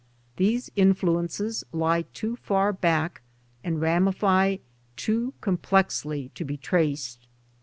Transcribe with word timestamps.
These 0.37 0.71
influences 0.75 1.63
lie 1.71 2.01
too 2.11 2.35
far 2.37 2.73
back 2.73 3.21
and 3.63 3.79
ramify 3.79 4.57
too 4.95 5.35
com 5.41 5.57
plexly 5.59 6.33
to 6.33 6.43
be 6.43 6.57
traced. 6.57 7.27